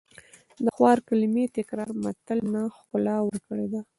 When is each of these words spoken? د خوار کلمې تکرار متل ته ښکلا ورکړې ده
د 0.63 0.65
خوار 0.75 0.97
کلمې 1.07 1.45
تکرار 1.57 1.91
متل 2.03 2.39
ته 2.53 2.61
ښکلا 2.77 3.15
ورکړې 3.27 3.67
ده 3.73 3.81